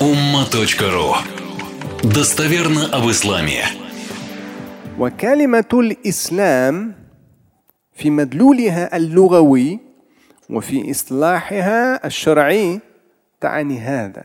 umma.ru 0.00 1.14
Достоверно 2.02 2.86
об 2.92 3.10
исламе. 3.10 3.64
وكلمة 4.98 5.70
الإسلام 5.72 6.94
في 7.92 8.10
مدلولها 8.10 8.96
اللغوي 8.96 9.78
وفي 10.50 10.90
إصلاحها 10.90 12.06
الشرعي 12.06 12.80
تعني 13.40 13.78
هذا. 13.78 14.24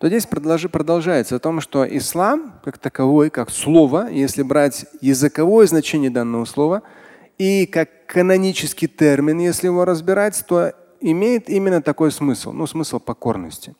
То 0.00 0.06
здесь 0.06 0.26
продолжается 0.26 1.36
о 1.36 1.38
том, 1.40 1.60
что 1.60 1.84
ислам 1.84 2.60
как 2.64 2.78
таковой, 2.78 3.30
как 3.30 3.50
слово, 3.50 4.08
если 4.10 4.42
брать 4.42 4.86
языковое 5.00 5.66
значение 5.66 6.10
данного 6.10 6.44
слова, 6.44 6.82
и 7.36 7.66
как 7.66 8.06
канонический 8.06 8.88
термин, 8.88 9.38
если 9.38 9.66
его 9.66 9.84
разбирать, 9.84 10.44
то 10.46 10.72
имеет 11.00 11.48
именно 11.48 11.82
такой 11.82 12.12
смысл, 12.12 12.52
ну 12.52 12.66
смысл 12.66 13.00
покорности. 13.00 13.74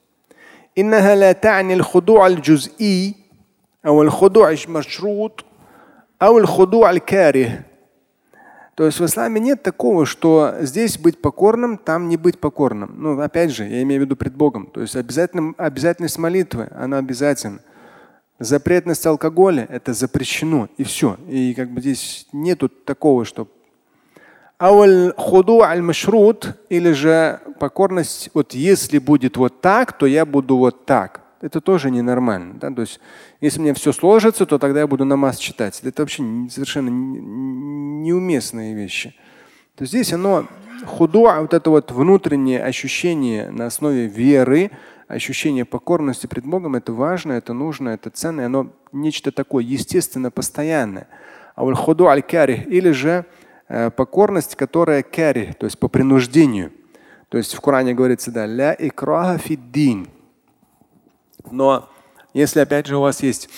إنها 0.79 1.15
لا 1.15 1.33
تعني 1.33 1.75
الخضوع 1.75 2.27
الجزئي 2.27 3.15
أو 3.87 4.03
الخضوع 4.03 4.51
المشروط 4.51 5.45
أو 6.23 6.39
الخضوع 6.39 6.91
الكاره. 6.91 7.65
То 8.77 8.87
есть 8.87 9.01
в 9.01 9.05
исламе 9.05 9.41
нет 9.41 9.65
такого, 9.65 10.07
что 10.07 10.55
здесь 10.61 10.99
быть 10.99 11.21
покорным, 11.21 11.79
там 11.79 12.09
не 12.09 12.17
быть 12.17 12.39
покорным. 12.39 12.95
Ну, 12.97 13.21
опять 13.21 13.51
же, 13.51 13.65
я 13.65 13.83
имею 13.83 14.03
в 14.03 14.05
виду 14.05 14.15
пред 14.15 14.37
Богом. 14.37 14.67
То 14.67 14.81
есть 14.81 14.95
обязательно, 14.95 15.53
обязательность 15.59 16.17
молитвы, 16.17 16.69
она 16.71 16.99
обязательна. 16.99 17.59
Запретность 18.39 19.05
алкоголя – 19.05 19.69
это 19.69 19.95
запрещено, 19.95 20.69
и 20.77 20.85
все. 20.85 21.17
И 21.27 21.55
как 21.55 21.73
бы 21.73 21.81
здесь 21.81 22.29
нету 22.33 22.69
такого, 22.69 23.25
что 23.25 23.49
худу 24.60 25.62
аль-машрут 25.62 26.56
или 26.70 26.92
же 26.92 27.40
покорность, 27.60 28.30
вот 28.34 28.54
если 28.54 29.00
будет 29.00 29.38
вот 29.38 29.62
так, 29.62 29.98
то 29.98 30.06
я 30.06 30.26
буду 30.26 30.58
вот 30.58 30.86
так. 30.86 31.22
Это 31.42 31.60
тоже 31.60 31.92
ненормально. 31.92 32.56
Да? 32.60 32.72
То 32.72 32.82
есть, 32.82 33.02
если 33.42 33.60
мне 33.60 33.74
все 33.74 33.92
сложится, 33.92 34.46
то 34.46 34.58
тогда 34.58 34.80
я 34.80 34.88
буду 34.88 35.04
намаз 35.04 35.38
читать. 35.38 35.82
Это 35.84 36.04
вообще 36.04 36.24
совершенно 36.50 36.90
неуместные 36.90 38.74
вещи. 38.74 39.14
То 39.76 39.86
здесь 39.86 40.14
оно 40.14 40.48
худу, 40.86 41.22
вот 41.22 41.54
это 41.54 41.70
вот 41.70 41.92
внутреннее 41.92 42.64
ощущение 42.64 43.50
на 43.50 43.66
основе 43.66 44.08
веры, 44.08 44.72
ощущение 45.08 45.66
покорности 45.66 46.28
пред 46.28 46.46
Богом, 46.46 46.76
это 46.76 46.94
важно, 46.94 47.34
это 47.34 47.54
нужно, 47.54 47.90
это 47.90 48.10
ценно, 48.10 48.46
оно 48.46 48.72
нечто 48.92 49.32
такое 49.32 49.64
естественно 49.64 50.32
постоянное. 50.32 51.08
А 51.56 51.64
вот 51.64 51.76
худу 51.76 52.08
аль-карих 52.08 52.68
или 52.68 52.92
же 52.92 53.26
покорность, 53.96 54.56
которая 54.56 55.04
кари, 55.04 55.56
то 55.58 55.66
есть 55.66 55.80
по 55.80 55.88
принуждению. 55.88 56.72
То 57.30 57.38
есть 57.40 57.56
в 57.56 57.62
Коране 57.62 57.96
говорится, 57.96 58.30
да, 58.30 58.46
ля 58.46 58.76
икраха 58.78 59.40
фиддин. 59.40 60.08
Но 61.50 61.90
если 62.34 62.60
опять 62.60 62.86
же 62.86 62.98
у 62.98 63.02
вас 63.02 63.24
есть 63.24 63.50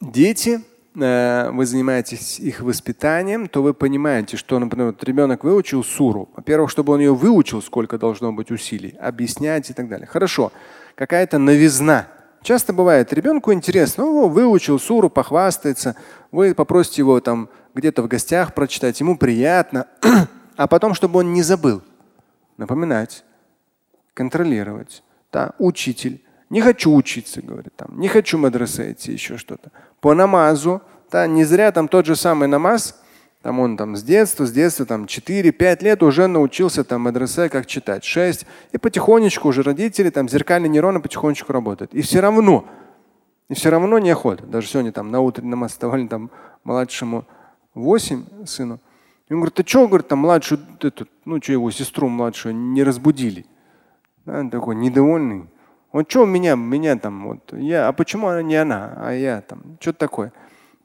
дети, 0.00 0.60
э, 0.94 1.50
вы 1.50 1.66
занимаетесь 1.66 2.40
их 2.40 2.60
воспитанием, 2.60 3.48
то 3.48 3.62
вы 3.62 3.74
понимаете, 3.74 4.38
что, 4.38 4.58
например, 4.58 4.86
вот 4.88 5.04
ребенок 5.04 5.44
выучил 5.44 5.84
суру. 5.84 6.30
Во-первых, 6.36 6.70
чтобы 6.70 6.94
он 6.94 7.00
ее 7.00 7.14
выучил, 7.14 7.60
сколько 7.60 7.98
должно 7.98 8.32
быть 8.32 8.50
усилий, 8.50 8.96
объяснять 8.98 9.68
и 9.68 9.74
так 9.74 9.88
далее. 9.88 10.06
Хорошо, 10.06 10.50
какая-то 10.94 11.38
новизна. 11.38 12.08
Часто 12.42 12.72
бывает, 12.72 13.12
ребенку 13.12 13.52
интересно, 13.52 14.04
ну, 14.04 14.28
выучил 14.28 14.78
суру, 14.78 15.10
похвастается, 15.10 15.96
вы 16.30 16.54
попросите 16.54 17.02
его 17.02 17.20
там 17.20 17.50
где-то 17.78 18.02
в 18.02 18.08
гостях 18.08 18.54
прочитать, 18.54 19.00
ему 19.00 19.16
приятно, 19.16 19.86
а 20.56 20.66
потом, 20.66 20.94
чтобы 20.94 21.20
он 21.20 21.32
не 21.32 21.42
забыл, 21.42 21.82
напоминать, 22.56 23.24
контролировать. 24.14 25.02
Да, 25.32 25.52
учитель. 25.58 26.22
Не 26.50 26.62
хочу 26.62 26.94
учиться, 26.94 27.42
говорит, 27.42 27.74
там, 27.76 28.00
не 28.00 28.08
хочу 28.08 28.38
мадресе 28.38 28.92
идти, 28.92 29.12
еще 29.12 29.36
что-то. 29.36 29.70
По 30.00 30.14
намазу, 30.14 30.82
да, 31.10 31.26
не 31.26 31.44
зря 31.44 31.72
там 31.72 31.88
тот 31.88 32.06
же 32.06 32.16
самый 32.16 32.48
намаз, 32.48 32.98
там 33.42 33.60
он 33.60 33.76
там 33.76 33.96
с 33.96 34.02
детства, 34.02 34.46
с 34.46 34.52
детства 34.52 34.84
там 34.84 35.04
4-5 35.04 35.84
лет 35.84 36.02
уже 36.02 36.26
научился 36.26 36.82
там 36.84 37.02
мадресе 37.02 37.48
как 37.48 37.66
читать, 37.66 38.04
6. 38.04 38.46
И 38.72 38.78
потихонечку 38.78 39.48
уже 39.48 39.62
родители 39.62 40.10
там 40.10 40.28
зеркальные 40.28 40.68
нейроны 40.68 41.00
потихонечку 41.00 41.52
работают. 41.52 41.94
И 41.94 42.02
все 42.02 42.20
равно, 42.20 42.66
и 43.48 43.54
все 43.54 43.70
равно 43.70 43.98
не 43.98 44.10
охота. 44.10 44.44
Даже 44.44 44.66
сегодня 44.66 44.90
там 44.90 45.10
на 45.10 45.20
утренний 45.20 45.50
намаз 45.50 45.72
вставали 45.72 46.08
там 46.08 46.30
младшему 46.64 47.26
8 47.78 48.46
сыну. 48.46 48.80
И 49.28 49.34
он 49.34 49.40
говорит, 49.40 49.54
ты 49.54 49.66
что, 49.66 49.86
говорит, 49.86 50.08
там 50.08 50.20
младшую, 50.20 50.60
эту, 50.80 51.06
ну 51.24 51.40
что 51.42 51.52
его 51.52 51.70
сестру 51.70 52.08
младшую 52.08 52.54
не 52.54 52.82
разбудили? 52.82 53.46
Да, 54.24 54.40
он 54.40 54.50
такой 54.50 54.74
недовольный. 54.76 55.48
Он 55.92 56.04
что 56.06 56.26
меня, 56.26 56.54
меня 56.54 56.96
там 56.96 57.28
вот, 57.28 57.52
я, 57.52 57.88
а 57.88 57.92
почему 57.92 58.28
она 58.28 58.42
не 58.42 58.56
она, 58.56 58.94
а 58.96 59.12
я 59.12 59.40
там, 59.40 59.78
что-то 59.80 59.98
такое. 59.98 60.32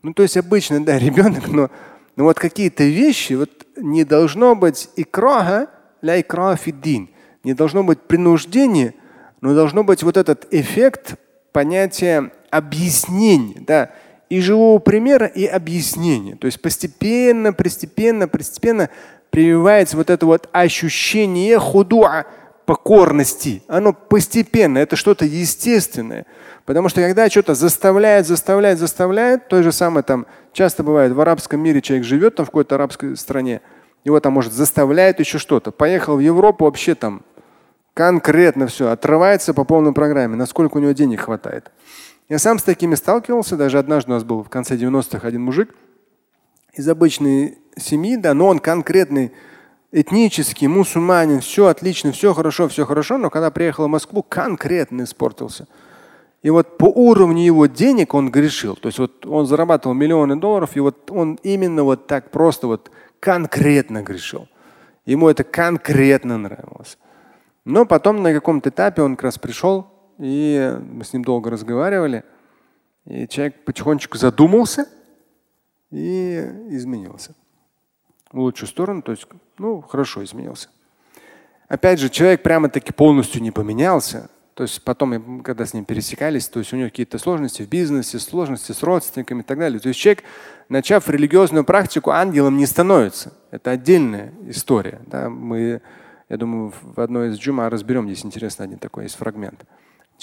Ну, 0.01 0.13
то 0.13 0.23
есть 0.23 0.37
обычно, 0.37 0.83
да, 0.83 0.97
ребенок, 0.99 1.47
но, 1.47 1.69
но 2.15 2.23
вот 2.25 2.37
какие-то 2.37 2.83
вещи, 2.83 3.33
вот 3.33 3.49
не 3.77 4.03
должно 4.03 4.55
быть 4.55 4.89
икраха, 4.95 5.69
ля 6.01 6.19
икраха 6.19 6.57
фиддин. 6.57 7.09
Не 7.43 7.53
должно 7.53 7.83
быть 7.83 8.01
принуждения, 8.01 8.93
но 9.41 9.53
должно 9.53 9.83
быть 9.83 10.03
вот 10.03 10.15
этот 10.15 10.47
эффект 10.53 11.15
понятия 11.51 12.31
объяснения. 12.49 13.59
Да 13.59 13.91
и 14.33 14.41
живого 14.41 14.79
примера, 14.79 15.27
и 15.27 15.45
объяснения. 15.45 16.35
То 16.35 16.47
есть 16.47 16.59
постепенно, 16.59 17.53
постепенно, 17.53 18.27
постепенно 18.27 18.89
прививается 19.29 19.95
вот 19.95 20.09
это 20.09 20.25
вот 20.25 20.49
ощущение 20.51 21.59
худуа, 21.59 22.25
покорности. 22.65 23.61
Оно 23.67 23.93
постепенно, 23.93 24.79
это 24.79 24.95
что-то 24.95 25.25
естественное. 25.25 26.25
Потому 26.65 26.89
что 26.89 27.01
когда 27.01 27.29
что-то 27.29 27.53
заставляет, 27.53 28.25
заставляет, 28.25 28.79
заставляет, 28.79 29.49
то 29.49 29.61
же 29.61 29.71
самое 29.71 30.03
там 30.03 30.25
часто 30.51 30.81
бывает 30.81 31.11
в 31.11 31.21
арабском 31.21 31.59
мире 31.59 31.81
человек 31.81 32.03
живет 32.03 32.33
там 32.33 32.47
в 32.47 32.49
какой-то 32.49 32.73
арабской 32.73 33.15
стране, 33.15 33.61
его 34.03 34.19
там 34.19 34.33
может 34.33 34.51
заставляет 34.51 35.19
еще 35.19 35.37
что-то. 35.37 35.71
Поехал 35.71 36.15
в 36.15 36.21
Европу 36.21 36.65
вообще 36.65 36.95
там 36.95 37.21
конкретно 37.93 38.65
все, 38.65 38.89
отрывается 38.89 39.53
по 39.53 39.63
полной 39.63 39.93
программе, 39.93 40.35
насколько 40.35 40.77
у 40.77 40.79
него 40.79 40.93
денег 40.93 41.21
хватает. 41.21 41.71
Я 42.29 42.39
сам 42.39 42.59
с 42.59 42.63
такими 42.63 42.95
сталкивался. 42.95 43.57
Даже 43.57 43.79
однажды 43.79 44.11
у 44.11 44.15
нас 44.15 44.23
был 44.23 44.43
в 44.43 44.49
конце 44.49 44.75
90-х 44.75 45.27
один 45.27 45.41
мужик 45.41 45.75
из 46.73 46.87
обычной 46.87 47.59
семьи, 47.77 48.15
да, 48.15 48.33
но 48.33 48.47
он 48.47 48.59
конкретный 48.59 49.31
этнический, 49.91 50.67
мусульманин, 50.67 51.41
все 51.41 51.67
отлично, 51.67 52.11
все 52.11 52.33
хорошо, 52.33 52.67
все 52.67 52.85
хорошо, 52.85 53.17
но 53.17 53.29
когда 53.29 53.51
приехал 53.51 53.85
в 53.85 53.89
Москву, 53.89 54.23
конкретно 54.23 55.03
испортился. 55.03 55.67
И 56.41 56.49
вот 56.49 56.77
по 56.77 56.85
уровню 56.85 57.43
его 57.43 57.67
денег 57.67 58.13
он 58.13 58.29
грешил. 58.31 58.75
То 58.75 58.87
есть 58.87 58.99
вот 58.99 59.25
он 59.25 59.45
зарабатывал 59.45 59.93
миллионы 59.93 60.35
долларов, 60.35 60.75
и 60.75 60.79
вот 60.79 61.09
он 61.11 61.39
именно 61.43 61.83
вот 61.83 62.07
так 62.07 62.31
просто 62.31 62.67
вот 62.67 62.91
конкретно 63.19 64.01
грешил. 64.01 64.47
Ему 65.05 65.29
это 65.29 65.43
конкретно 65.43 66.37
нравилось. 66.37 66.97
Но 67.63 67.85
потом 67.85 68.21
на 68.23 68.33
каком-то 68.33 68.69
этапе 68.69 69.03
он 69.03 69.15
как 69.15 69.25
раз 69.25 69.37
пришел 69.37 69.92
и 70.17 70.77
мы 70.91 71.03
с 71.03 71.13
ним 71.13 71.23
долго 71.23 71.49
разговаривали. 71.49 72.23
И 73.05 73.27
человек 73.27 73.63
потихонечку 73.65 74.17
задумался 74.17 74.87
и 75.91 76.39
изменился. 76.69 77.35
В 78.31 78.39
лучшую 78.39 78.69
сторону, 78.69 79.01
то 79.01 79.11
есть, 79.11 79.27
ну, 79.57 79.81
хорошо 79.81 80.23
изменился. 80.23 80.69
Опять 81.67 81.99
же, 81.99 82.09
человек 82.09 82.43
прямо-таки 82.43 82.91
полностью 82.91 83.41
не 83.41 83.51
поменялся. 83.51 84.29
То 84.53 84.63
есть 84.63 84.83
потом, 84.83 85.41
когда 85.41 85.65
с 85.65 85.73
ним 85.73 85.85
пересекались, 85.85 86.47
то 86.47 86.59
есть 86.59 86.71
у 86.73 86.77
него 86.77 86.89
какие-то 86.89 87.17
сложности 87.17 87.63
в 87.63 87.69
бизнесе, 87.69 88.19
сложности 88.19 88.71
с 88.71 88.83
родственниками 88.83 89.41
и 89.41 89.43
так 89.43 89.57
далее. 89.57 89.79
То 89.79 89.87
есть 89.87 89.99
человек, 89.99 90.23
начав 90.69 91.09
религиозную 91.09 91.63
практику, 91.63 92.11
ангелом 92.11 92.57
не 92.57 92.67
становится. 92.67 93.33
Это 93.49 93.71
отдельная 93.71 94.31
история. 94.47 95.01
Да? 95.07 95.29
Мы, 95.29 95.81
я 96.29 96.37
думаю, 96.37 96.71
в 96.81 97.01
одной 97.01 97.29
из 97.29 97.37
джума 97.37 97.69
разберем, 97.69 98.05
здесь 98.05 98.23
интересно 98.23 98.65
один 98.65 98.77
такой 98.77 99.05
есть 99.05 99.15
фрагмент. 99.15 99.65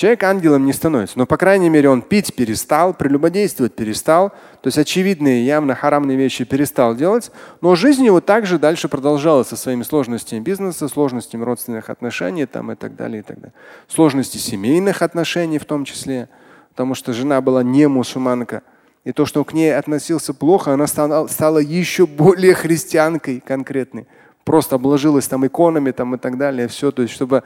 Человек 0.00 0.22
ангелом 0.22 0.64
не 0.64 0.72
становится, 0.72 1.18
но, 1.18 1.26
по 1.26 1.36
крайней 1.36 1.68
мере, 1.68 1.90
он 1.90 2.00
пить 2.00 2.34
перестал, 2.34 2.94
прелюбодействовать 2.94 3.74
перестал, 3.74 4.30
то 4.30 4.68
есть 4.68 4.78
очевидные, 4.78 5.44
явно 5.44 5.74
харамные 5.74 6.16
вещи 6.16 6.44
перестал 6.44 6.94
делать, 6.94 7.30
но 7.60 7.74
жизнь 7.74 8.06
его 8.06 8.22
также 8.22 8.58
дальше 8.58 8.88
продолжалась 8.88 9.48
со 9.48 9.56
своими 9.56 9.82
сложностями 9.82 10.40
бизнеса, 10.40 10.88
сложностями 10.88 11.44
родственных 11.44 11.90
отношений 11.90 12.46
там, 12.46 12.72
и 12.72 12.76
так 12.76 12.96
далее, 12.96 13.20
и 13.20 13.22
так 13.22 13.40
далее. 13.40 13.52
Сложности 13.88 14.38
семейных 14.38 15.02
отношений 15.02 15.58
в 15.58 15.66
том 15.66 15.84
числе, 15.84 16.30
потому 16.70 16.94
что 16.94 17.12
жена 17.12 17.42
была 17.42 17.62
не 17.62 17.86
мусульманка. 17.86 18.62
И 19.04 19.12
то, 19.12 19.26
что 19.26 19.44
к 19.44 19.52
ней 19.52 19.76
относился 19.76 20.32
плохо, 20.32 20.72
она 20.72 20.86
стала, 20.86 21.26
стала 21.26 21.58
еще 21.58 22.06
более 22.06 22.54
христианкой 22.54 23.42
конкретной 23.46 24.06
просто 24.44 24.76
обложилась 24.76 25.28
там 25.28 25.46
иконами 25.46 25.90
там 25.90 26.14
и 26.14 26.18
так 26.18 26.38
далее, 26.38 26.68
все, 26.68 26.90
то 26.90 27.02
есть 27.02 27.14
чтобы, 27.14 27.42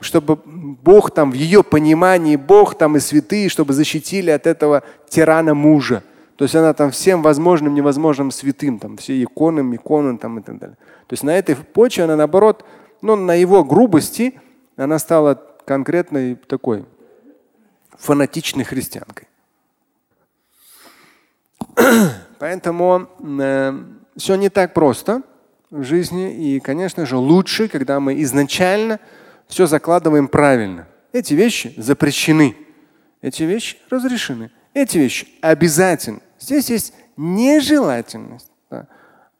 чтобы 0.00 0.38
Бог 0.44 1.10
там 1.10 1.30
в 1.30 1.34
ее 1.34 1.62
понимании, 1.62 2.36
Бог 2.36 2.76
там 2.76 2.96
и 2.96 3.00
святые, 3.00 3.48
чтобы 3.48 3.72
защитили 3.72 4.30
от 4.30 4.46
этого 4.46 4.82
тирана 5.08 5.54
мужа. 5.54 6.02
То 6.36 6.44
есть 6.44 6.54
она 6.54 6.74
там 6.74 6.90
всем 6.90 7.22
возможным, 7.22 7.74
невозможным 7.74 8.30
святым, 8.30 8.78
там 8.78 8.98
все 8.98 9.22
иконам, 9.22 9.74
иконам 9.74 10.18
там 10.18 10.38
и 10.38 10.42
так 10.42 10.58
далее. 10.58 10.76
То 11.06 11.14
есть 11.14 11.22
на 11.22 11.36
этой 11.36 11.56
почве 11.56 12.04
она 12.04 12.16
наоборот, 12.16 12.64
ну, 13.00 13.16
на 13.16 13.34
его 13.34 13.64
грубости 13.64 14.38
она 14.76 14.98
стала 14.98 15.42
конкретной 15.64 16.34
такой 16.34 16.84
фанатичной 17.98 18.64
христианкой. 18.64 19.28
Поэтому 22.38 23.08
э, 23.18 23.72
все 24.16 24.34
не 24.36 24.50
так 24.50 24.74
просто 24.74 25.22
в 25.70 25.82
жизни. 25.82 26.32
И, 26.32 26.60
конечно 26.60 27.06
же, 27.06 27.16
лучше, 27.16 27.68
когда 27.68 28.00
мы 28.00 28.22
изначально 28.22 29.00
все 29.48 29.66
закладываем 29.66 30.28
правильно. 30.28 30.86
Эти 31.12 31.34
вещи 31.34 31.74
запрещены. 31.76 32.56
Эти 33.22 33.44
вещи 33.44 33.78
разрешены. 33.90 34.50
Эти 34.74 34.98
вещи 34.98 35.28
обязательны. 35.40 36.20
Здесь 36.38 36.70
есть 36.70 36.92
нежелательность. 37.16 38.50
Да. 38.70 38.86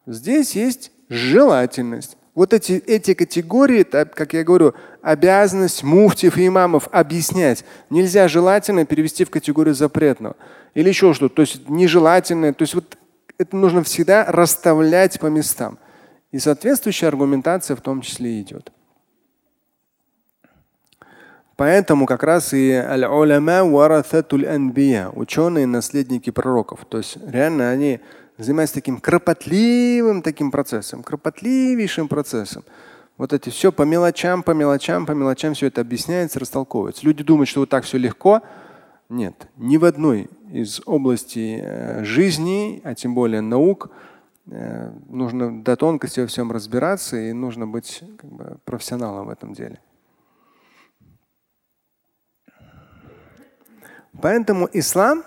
Здесь 0.06 0.56
есть 0.56 0.90
желательность. 1.08 2.16
Вот 2.34 2.52
эти, 2.52 2.72
эти 2.72 3.14
категории, 3.14 3.80
это, 3.80 4.04
как 4.04 4.34
я 4.34 4.44
говорю, 4.44 4.74
обязанность 5.02 5.82
муфтив 5.82 6.36
и 6.36 6.46
имамов 6.46 6.88
объяснять. 6.92 7.64
Нельзя 7.90 8.28
желательно 8.28 8.84
перевести 8.84 9.24
в 9.24 9.30
категорию 9.30 9.74
запретного. 9.74 10.36
Или 10.74 10.88
еще 10.88 11.14
что-то. 11.14 11.36
То 11.36 11.42
есть 11.42 11.68
нежелательное. 11.68 12.52
То 12.52 12.62
есть 12.62 12.74
вот 12.74 12.96
это 13.38 13.56
нужно 13.56 13.82
всегда 13.82 14.24
расставлять 14.24 15.18
по 15.20 15.26
местам. 15.26 15.78
И 16.36 16.38
соответствующая 16.38 17.06
аргументация 17.06 17.76
в 17.76 17.80
том 17.80 18.02
числе 18.02 18.42
идет. 18.42 18.70
Поэтому 21.56 22.04
как 22.04 22.22
раз 22.22 22.52
и 22.52 22.72
ученые 25.14 25.66
наследники 25.66 26.28
пророков. 26.28 26.84
То 26.90 26.98
есть 26.98 27.16
реально 27.26 27.70
они 27.70 28.00
занимаются 28.36 28.74
таким 28.74 29.00
кропотливым 29.00 30.20
таким 30.20 30.50
процессом, 30.50 31.02
кропотливейшим 31.02 32.06
процессом. 32.06 32.64
Вот 33.16 33.32
эти 33.32 33.48
все 33.48 33.72
по 33.72 33.84
мелочам, 33.84 34.42
по 34.42 34.50
мелочам, 34.50 35.06
по 35.06 35.12
мелочам 35.12 35.54
все 35.54 35.68
это 35.68 35.80
объясняется, 35.80 36.38
растолковывается. 36.38 37.06
Люди 37.06 37.24
думают, 37.24 37.48
что 37.48 37.60
вот 37.60 37.70
так 37.70 37.84
все 37.84 37.96
легко. 37.96 38.42
Нет, 39.08 39.48
ни 39.56 39.78
в 39.78 39.86
одной 39.86 40.28
из 40.52 40.82
областей 40.84 41.62
э, 41.62 42.04
жизни, 42.04 42.82
а 42.84 42.94
тем 42.94 43.14
более 43.14 43.40
наук, 43.40 43.90
Э, 44.48 44.92
нужно 45.08 45.62
до 45.62 45.76
тонкости 45.76 46.20
во 46.20 46.26
всем 46.26 46.52
разбираться 46.52 47.16
и 47.16 47.32
нужно 47.32 47.66
быть 47.66 48.02
как 48.16 48.30
бы, 48.30 48.58
профессионалом 48.64 49.26
в 49.26 49.30
этом 49.30 49.54
деле. 49.54 49.80
Поэтому 54.22 54.68
ислам, 54.72 55.24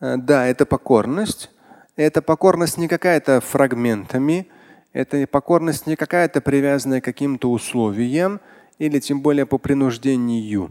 э, 0.00 0.16
да, 0.16 0.46
это 0.46 0.64
покорность. 0.64 1.50
Это 1.96 2.22
покорность 2.22 2.78
не 2.78 2.88
какая-то 2.88 3.40
фрагментами, 3.40 4.48
это 4.92 5.26
покорность 5.28 5.86
не 5.86 5.94
какая-то 5.94 6.40
привязанная 6.40 7.00
к 7.00 7.04
каким-то 7.04 7.50
условиям 7.50 8.40
или 8.78 8.98
тем 8.98 9.20
более 9.22 9.46
по 9.46 9.58
принуждению. 9.58 10.70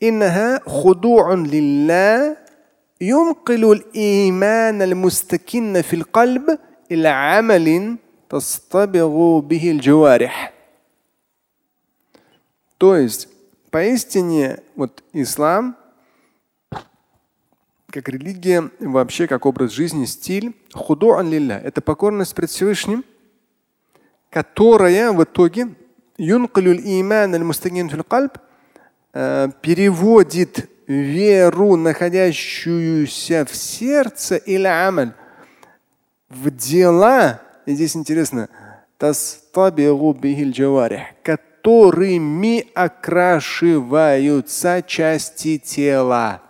Иннаха 0.00 0.60
худу'ун 0.66 1.46
лилля 1.46 2.36
ينقل 3.01 3.71
الإيمان 3.71 4.81
المستكن 4.81 5.81
في 5.81 5.95
القلب 5.95 6.59
إلى 6.91 7.07
عمل 7.07 7.97
تصطبغ 8.29 9.39
به 9.39 9.71
الجوارح. 9.71 10.53
То 12.77 12.95
есть 12.95 13.29
поистине 13.69 14.63
вот 14.75 15.03
ислам 15.13 15.75
как 17.89 18.07
религия, 18.09 18.71
вообще 18.79 19.27
как 19.27 19.45
образ 19.45 19.71
жизни, 19.71 20.05
стиль, 20.05 20.55
худу'ан 20.73 21.29
лилля. 21.29 21.59
Это 21.63 21.81
покорность 21.81 22.33
пред 22.33 22.49
Всевышним, 22.49 23.03
которая 24.29 25.11
в 25.11 25.23
итоге 25.23 25.75
юнкалюль 26.17 26.81
иман 26.83 27.35
аль 27.35 27.43
мустагин 27.43 27.89
фил 27.89 28.03
кальб 28.03 28.37
Э, 29.13 29.49
переводит 29.61 30.69
веру, 30.86 31.76
находящуюся 31.76 33.44
в 33.44 33.54
сердце 33.54 34.36
или 34.36 34.66
амаль, 34.66 35.12
в 36.28 36.50
дела, 36.50 37.40
и 37.66 37.74
здесь 37.74 37.96
интересно, 37.96 38.48
которыми 41.22 42.66
окрашиваются 42.74 44.82
части 44.86 45.58
тела. 45.58 46.42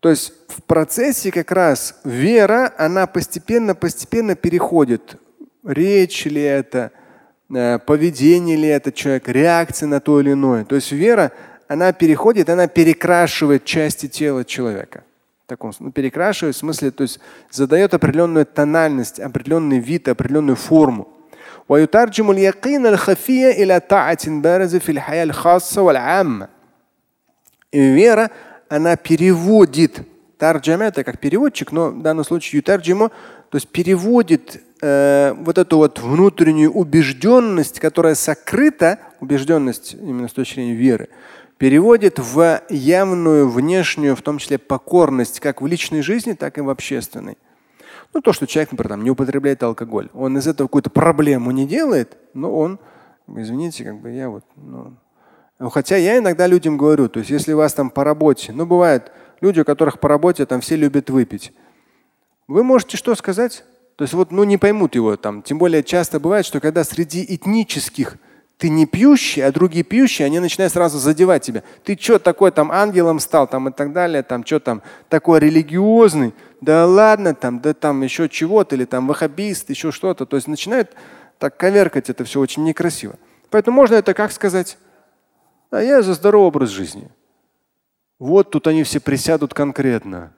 То 0.00 0.10
есть 0.10 0.32
в 0.48 0.62
процессе 0.62 1.30
как 1.30 1.52
раз 1.52 2.00
вера, 2.04 2.72
она 2.78 3.06
постепенно-постепенно 3.06 4.34
переходит. 4.34 5.16
Речь 5.62 6.24
ли 6.24 6.42
это, 6.42 6.90
Э, 7.52 7.78
поведение 7.78 8.56
ли 8.56 8.68
этот 8.68 8.94
человек, 8.94 9.28
реакция 9.28 9.88
на 9.88 10.00
то 10.00 10.20
или 10.20 10.32
иное. 10.32 10.64
То 10.64 10.76
есть 10.76 10.92
вера, 10.92 11.32
она 11.70 11.92
переходит, 11.92 12.50
она 12.50 12.66
перекрашивает 12.66 13.64
части 13.64 14.08
тела 14.08 14.44
человека. 14.44 15.04
таком, 15.46 15.72
ну, 15.78 15.92
перекрашивает 15.92 16.56
в 16.56 16.58
смысле, 16.58 16.90
то 16.90 17.04
есть 17.04 17.20
задает 17.48 17.94
определенную 17.94 18.44
тональность, 18.44 19.20
определенный 19.20 19.78
вид, 19.78 20.08
определенную 20.08 20.56
форму. 20.56 21.06
И 27.70 27.78
вера, 27.78 28.32
она 28.68 28.96
переводит, 28.96 30.00
тарджама 30.38 30.86
это 30.86 31.04
как 31.04 31.20
переводчик, 31.20 31.70
но 31.70 31.90
в 31.90 32.02
данном 32.02 32.24
случае 32.24 32.58
ютарджиму, 32.58 33.10
то 33.48 33.56
есть 33.56 33.68
переводит 33.68 34.60
э, 34.82 35.34
вот 35.38 35.56
эту 35.56 35.76
вот 35.76 36.00
внутреннюю 36.00 36.72
убежденность, 36.72 37.78
которая 37.78 38.16
сокрыта, 38.16 38.98
убежденность 39.20 39.94
именно 39.94 40.26
с 40.26 40.32
точки 40.32 40.54
зрения 40.54 40.74
веры, 40.74 41.08
переводит 41.60 42.18
в 42.18 42.62
явную 42.70 43.46
внешнюю, 43.46 44.16
в 44.16 44.22
том 44.22 44.38
числе 44.38 44.56
покорность, 44.56 45.40
как 45.40 45.60
в 45.60 45.66
личной 45.66 46.00
жизни, 46.00 46.32
так 46.32 46.56
и 46.56 46.62
в 46.62 46.70
общественной. 46.70 47.36
Ну, 48.14 48.22
то, 48.22 48.32
что 48.32 48.46
человек, 48.46 48.72
например, 48.72 48.88
там, 48.88 49.04
не 49.04 49.10
употребляет 49.10 49.62
алкоголь, 49.62 50.08
он 50.14 50.38
из 50.38 50.46
этого 50.46 50.68
какую-то 50.68 50.88
проблему 50.88 51.50
не 51.50 51.66
делает, 51.66 52.16
но 52.32 52.56
он, 52.56 52.80
извините, 53.28 53.84
как 53.84 54.00
бы 54.00 54.10
я 54.10 54.30
вот, 54.30 54.42
ну, 54.56 55.68
хотя 55.68 55.98
я 55.98 56.16
иногда 56.16 56.46
людям 56.46 56.78
говорю, 56.78 57.10
то 57.10 57.18
есть 57.18 57.30
если 57.30 57.52
у 57.52 57.58
вас 57.58 57.74
там 57.74 57.90
по 57.90 58.04
работе, 58.04 58.52
ну, 58.54 58.64
бывает 58.64 59.12
люди, 59.42 59.60
у 59.60 59.64
которых 59.66 60.00
по 60.00 60.08
работе 60.08 60.46
там 60.46 60.62
все 60.62 60.76
любят 60.76 61.10
выпить, 61.10 61.52
вы 62.48 62.64
можете 62.64 62.96
что 62.96 63.14
сказать? 63.14 63.64
То 63.96 64.04
есть 64.04 64.14
вот 64.14 64.32
ну, 64.32 64.44
не 64.44 64.56
поймут 64.56 64.94
его 64.94 65.14
там. 65.18 65.42
Тем 65.42 65.58
более 65.58 65.84
часто 65.84 66.20
бывает, 66.20 66.46
что 66.46 66.58
когда 66.58 66.84
среди 66.84 67.22
этнических 67.22 68.16
ты 68.60 68.68
не 68.68 68.84
пьющий, 68.84 69.42
а 69.42 69.50
другие 69.52 69.82
пьющие, 69.82 70.26
они 70.26 70.38
начинают 70.38 70.74
сразу 70.74 70.98
задевать 70.98 71.42
тебя. 71.42 71.62
Ты 71.82 71.96
что 71.98 72.18
такой 72.18 72.50
там 72.50 72.70
ангелом 72.70 73.18
стал 73.18 73.48
там 73.48 73.70
и 73.70 73.72
так 73.72 73.94
далее, 73.94 74.22
там 74.22 74.44
что 74.44 74.60
там 74.60 74.82
такой 75.08 75.40
религиозный, 75.40 76.34
да 76.60 76.84
ладно 76.84 77.34
там, 77.34 77.60
да 77.60 77.72
там 77.72 78.02
еще 78.02 78.28
чего-то 78.28 78.76
или 78.76 78.84
там 78.84 79.06
ваххабист, 79.06 79.70
еще 79.70 79.90
что-то. 79.90 80.26
То 80.26 80.36
есть 80.36 80.46
начинают 80.46 80.92
так 81.38 81.56
коверкать 81.56 82.10
это 82.10 82.24
все 82.24 82.38
очень 82.38 82.62
некрасиво. 82.64 83.14
Поэтому 83.48 83.76
можно 83.76 83.94
это 83.94 84.12
как 84.12 84.30
сказать? 84.30 84.76
А 85.70 85.80
я 85.80 86.02
за 86.02 86.12
здоровый 86.12 86.48
образ 86.48 86.68
жизни. 86.68 87.08
Вот 88.18 88.50
тут 88.50 88.66
они 88.66 88.82
все 88.82 89.00
присядут 89.00 89.54
конкретно 89.54 90.34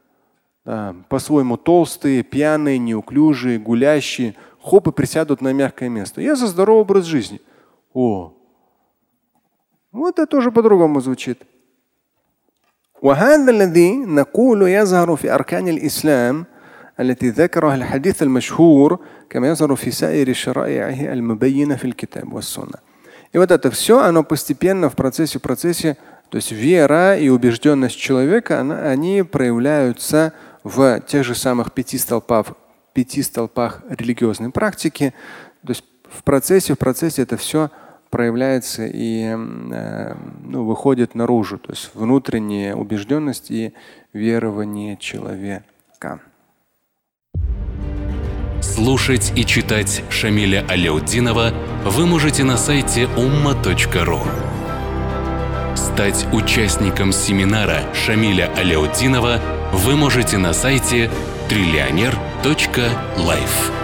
да, 0.64 0.94
по-своему 1.08 1.56
толстые, 1.56 2.22
пьяные, 2.22 2.78
неуклюжие, 2.78 3.58
гулящие, 3.58 4.36
хоп 4.62 4.86
и 4.86 4.92
присядут 4.92 5.40
на 5.40 5.52
мягкое 5.52 5.88
место. 5.88 6.20
Я 6.20 6.36
за 6.36 6.46
здоровый 6.46 6.82
образ 6.82 7.04
жизни. 7.04 7.40
О, 7.93 8.33
вот 9.91 10.19
это 10.19 10.27
тоже 10.27 10.51
по-другому 10.51 11.01
звучит. 11.01 11.43
وهذا 13.01 13.51
الذي 13.51 13.95
نقول 13.95 14.61
يظهر 14.67 15.15
في 15.15 15.33
أركان 15.33 15.67
الإسلام 15.67 16.45
التي 16.99 17.29
ذكرها 17.29 17.75
الحديث 17.75 18.23
المشهور 18.23 18.99
كما 19.29 19.47
يظهر 19.47 19.75
في 19.75 19.91
سائر 19.91 20.33
شرائعه 20.33 21.13
المبينة 21.13 21.75
في 21.75 21.85
الكتاب 21.85 22.33
والسنة. 22.33 22.79
И 23.33 23.37
вот 23.37 23.51
это 23.51 23.69
все, 23.71 23.99
оно 23.99 24.23
постепенно 24.23 24.89
в 24.89 24.95
процессе, 24.95 25.37
в 25.37 25.41
процессе, 25.41 25.97
то 26.29 26.37
есть 26.37 26.51
вера 26.51 27.17
и 27.17 27.29
убежденность 27.29 27.97
человека, 27.97 28.61
она, 28.61 28.79
они 28.79 29.23
проявляются 29.23 30.33
в 30.63 31.01
тех 31.01 31.23
же 31.23 31.35
самых 31.35 31.73
пяти 31.73 31.97
столпах, 31.97 32.47
пяти 32.93 33.21
столпах 33.21 33.83
религиозной 33.89 34.49
практики. 34.49 35.13
То 35.65 35.71
есть 35.71 35.83
в 36.09 36.23
процессе, 36.23 36.73
в 36.73 36.77
процессе 36.77 37.21
это 37.21 37.37
все 37.37 37.69
проявляется 38.12 38.86
и 38.86 39.24
э, 39.24 40.14
ну, 40.44 40.64
выходит 40.64 41.16
наружу, 41.16 41.58
то 41.58 41.72
есть 41.72 41.90
внутренняя 41.94 42.76
убежденность 42.76 43.50
и 43.50 43.72
верование 44.12 44.96
человека. 44.96 46.20
Слушать 48.60 49.32
и 49.34 49.44
читать 49.44 50.04
Шамиля 50.10 50.64
Аляутдинова 50.68 51.52
вы 51.84 52.06
можете 52.06 52.44
на 52.44 52.56
сайте 52.56 53.08
umma.ru. 53.16 54.20
Стать 55.74 56.26
участником 56.32 57.12
семинара 57.12 57.80
Шамиля 57.92 58.48
Аляутдинова– 58.56 59.40
вы 59.72 59.96
можете 59.96 60.38
на 60.38 60.52
сайте 60.52 61.10
триллионер.life. 61.48 63.81